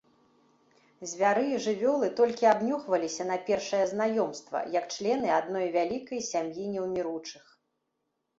Звяры 1.09 1.43
і 1.55 1.59
жывёлы 1.65 2.07
толькі 2.19 2.47
абнюхваліся 2.53 3.27
на 3.33 3.37
першае 3.51 3.83
знаёмства, 3.93 4.57
як 4.79 4.89
члены 4.97 5.29
адной 5.39 5.65
вялікай 5.77 6.25
сям'і 6.31 6.65
неўміручых. 6.73 7.45